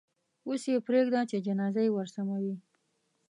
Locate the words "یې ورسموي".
1.85-2.55